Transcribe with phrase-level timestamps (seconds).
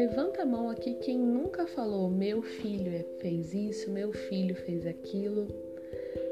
[0.00, 5.46] Levanta a mão aqui quem nunca falou: meu filho fez isso, meu filho fez aquilo.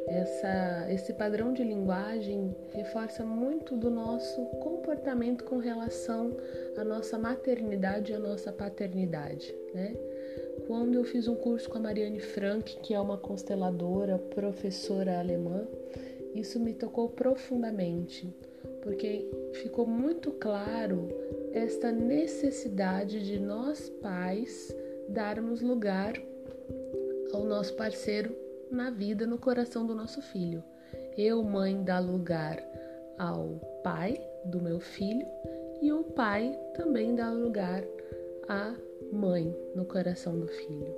[0.06, 6.34] Essa, esse padrão de linguagem reforça muito do nosso comportamento com relação
[6.78, 9.94] à nossa maternidade e à nossa paternidade, né?
[10.66, 15.68] Quando eu fiz um curso com a Mariane Frank, que é uma consteladora, professora alemã,
[16.34, 18.34] isso me tocou profundamente,
[18.80, 21.06] porque ficou muito claro
[21.52, 24.74] esta necessidade de nós pais
[25.08, 26.14] darmos lugar
[27.32, 28.34] ao nosso parceiro
[28.70, 30.62] na vida, no coração do nosso filho.
[31.16, 32.62] Eu, mãe, dar lugar
[33.18, 35.26] ao pai do meu filho
[35.80, 37.84] e o pai também dá lugar
[38.48, 38.74] à
[39.12, 40.94] mãe no coração do filho.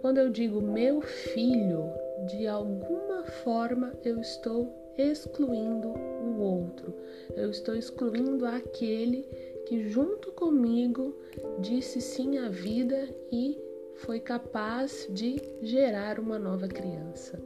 [0.00, 1.84] Quando eu digo meu filho,
[2.26, 6.94] de alguma forma eu estou excluindo o outro,
[7.36, 9.28] eu estou excluindo aquele
[9.72, 11.16] que junto comigo
[11.58, 13.58] disse sim à vida e
[13.94, 17.42] foi capaz de gerar uma nova criança.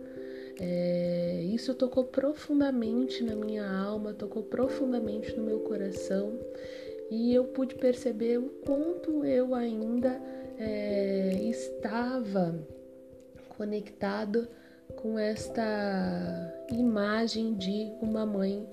[0.60, 6.36] É, isso tocou profundamente na minha alma, tocou profundamente no meu coração
[7.12, 10.20] e eu pude perceber o quanto eu ainda
[10.58, 12.58] é, estava
[13.56, 14.48] conectado
[14.96, 15.62] com esta
[16.72, 18.68] imagem de uma mãe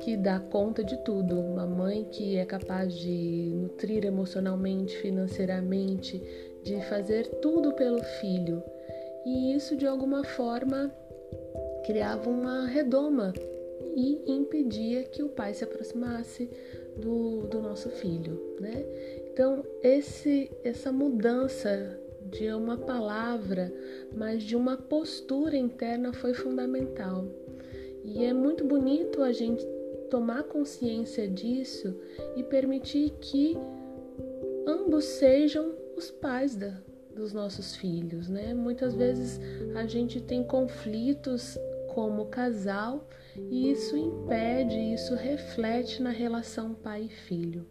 [0.00, 6.20] que dá conta de tudo, uma mãe que é capaz de nutrir emocionalmente, financeiramente,
[6.62, 8.62] de fazer tudo pelo filho.
[9.26, 10.90] E isso de alguma forma
[11.84, 13.32] criava uma redoma
[13.94, 16.50] e impedia que o pai se aproximasse
[16.96, 18.84] do, do nosso filho, né?
[19.32, 23.72] Então esse essa mudança de uma palavra,
[24.14, 27.26] mas de uma postura interna foi fundamental.
[28.04, 29.66] E é muito bonito a gente
[30.10, 31.96] tomar consciência disso
[32.36, 33.56] e permitir que
[34.66, 36.76] ambos sejam os pais da,
[37.14, 38.52] dos nossos filhos, né?
[38.52, 39.40] Muitas vezes
[39.74, 41.56] a gente tem conflitos
[41.94, 47.66] como casal e isso impede, isso reflete na relação pai e filho.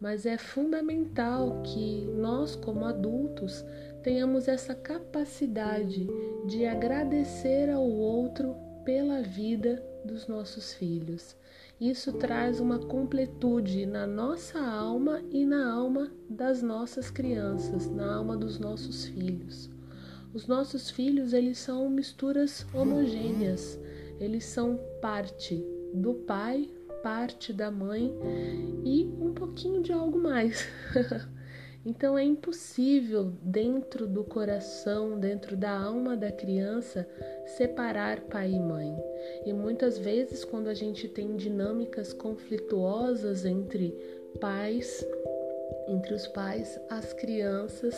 [0.00, 3.64] Mas é fundamental que nós, como adultos,
[4.02, 6.08] tenhamos essa capacidade
[6.46, 11.36] de agradecer ao outro pela vida dos nossos filhos.
[11.80, 18.36] Isso traz uma completude na nossa alma e na alma das nossas crianças, na alma
[18.36, 19.70] dos nossos filhos.
[20.34, 23.78] Os nossos filhos, eles são misturas homogêneas.
[24.18, 25.62] Eles são parte
[25.92, 26.70] do pai,
[27.02, 28.14] parte da mãe
[28.84, 30.66] e um pouquinho de algo mais.
[31.84, 37.08] Então é impossível dentro do coração, dentro da alma da criança,
[37.44, 38.96] separar pai e mãe.
[39.44, 43.90] E muitas vezes, quando a gente tem dinâmicas conflituosas entre
[44.40, 45.04] pais,
[45.88, 47.94] entre os pais, as crianças,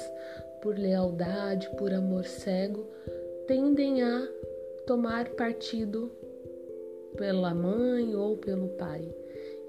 [0.62, 2.86] por lealdade, por amor cego,
[3.46, 4.26] tendem a
[4.86, 6.10] tomar partido
[7.18, 9.14] pela mãe ou pelo pai.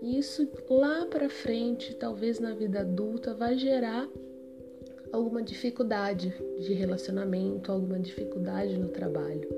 [0.05, 4.07] E isso lá para frente, talvez na vida adulta, vai gerar
[5.11, 9.49] alguma dificuldade de relacionamento, alguma dificuldade no trabalho.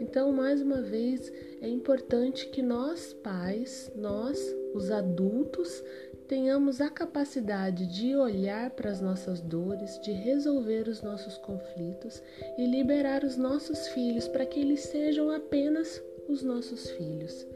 [0.00, 4.36] Então, mais uma vez, é importante que nós, pais, nós,
[4.74, 5.80] os adultos,
[6.26, 12.20] tenhamos a capacidade de olhar para as nossas dores, de resolver os nossos conflitos
[12.58, 17.46] e liberar os nossos filhos para que eles sejam apenas os nossos filhos.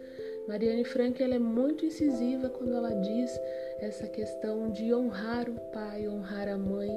[0.49, 3.39] Mariane Frank ela é muito incisiva quando ela diz
[3.81, 6.91] essa questão de honrar o pai, honrar a mãe,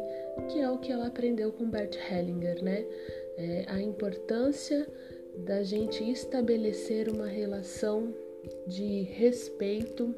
[0.47, 2.85] que é o que ela aprendeu com Bert Hellinger, né?
[3.37, 4.87] É a importância
[5.45, 8.13] da gente estabelecer uma relação
[8.65, 10.15] de respeito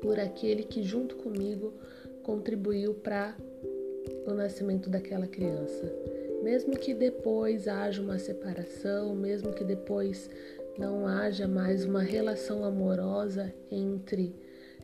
[0.00, 1.74] por aquele que junto comigo
[2.22, 3.36] contribuiu para
[4.26, 5.92] o nascimento daquela criança.
[6.42, 10.30] Mesmo que depois haja uma separação, mesmo que depois
[10.78, 14.34] não haja mais uma relação amorosa entre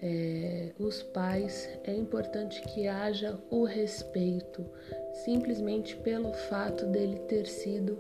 [0.03, 4.65] é, os pais, é importante que haja o respeito,
[5.25, 7.99] simplesmente pelo fato dele ter sido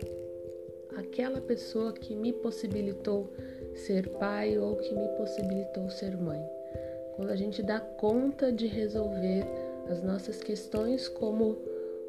[0.96, 3.32] aquela pessoa que me possibilitou
[3.74, 6.42] ser pai ou que me possibilitou ser mãe.
[7.14, 9.46] Quando a gente dá conta de resolver
[9.88, 11.56] as nossas questões como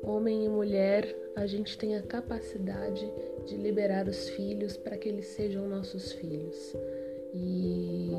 [0.03, 3.07] homem e mulher, a gente tem a capacidade
[3.45, 6.75] de liberar os filhos para que eles sejam nossos filhos.
[7.31, 8.09] E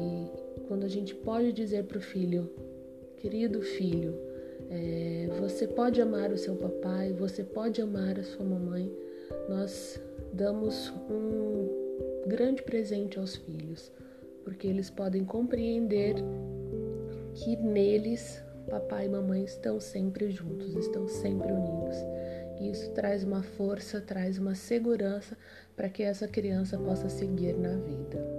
[0.68, 2.48] quando a gente pode dizer para o filho,
[3.16, 4.14] querido filho,
[4.70, 8.88] é, você pode amar o seu papai, você pode amar a sua mamãe,
[9.48, 10.00] nós
[10.32, 13.90] damos um grande presente aos filhos,
[14.44, 16.14] porque eles podem compreender
[17.34, 21.96] que neles papai e mamãe estão sempre juntos, estão sempre unidos.
[22.60, 25.36] Isso traz uma força, traz uma segurança
[25.76, 28.37] para que essa criança possa seguir na vida.